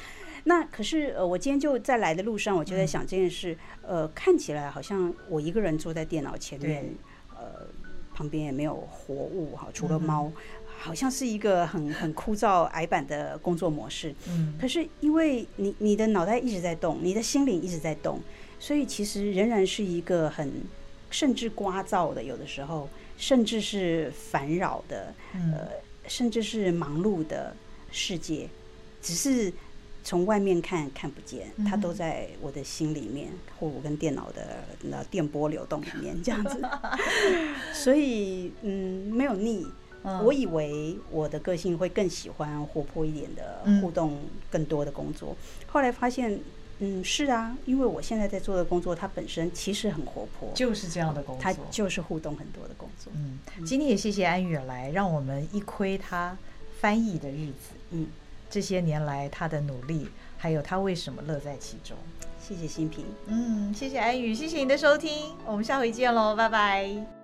[0.44, 3.56] 那可是呃，我今天就在来的路上，我就在想这件事。
[3.82, 6.94] 呃，看起来好像我一个人坐在电脑前面，
[7.30, 7.66] 呃，
[8.14, 10.30] 旁边也没有活物哈，除了猫，
[10.78, 14.14] 好像是一个很很枯燥矮板的工作模式。
[14.28, 14.54] 嗯。
[14.60, 18.20] 可是因为你你的脑袋一直在动，你的心灵一直在动，
[18.58, 20.50] 所以其实仍然是一个很
[21.10, 22.88] 甚至聒噪的，有的时候
[23.18, 25.68] 甚至是烦扰的，呃，
[26.06, 27.54] 甚至是忙碌的
[27.90, 28.48] 世界，
[29.02, 29.52] 只是。
[30.02, 33.28] 从外面看看不见，它都在我的心里面，
[33.58, 36.60] 或我跟电脑的那电波流动里面 这样子。
[37.74, 39.66] 所以，嗯，没有腻。
[40.24, 44.18] 我以为我的个性会更喜欢活泼一点的互动，
[44.50, 45.36] 更多的工作。
[45.66, 46.40] 后来发现，
[46.78, 53.12] 嗯，是啊，因为我现在在做的工作，它本身其实很活泼，就是这样的工作，它就是互动很多的工作。
[53.14, 56.34] 嗯，今天也谢谢安宇来，让我们一窥他
[56.80, 57.74] 翻译的日子。
[57.90, 58.06] 嗯。
[58.50, 61.96] 这些年来他的努力，还有他为什么乐在其中？
[62.38, 67.19] 谢谢新平，嗯，谢谢安宇，谢谢你的收听，我们下回见喽，拜拜。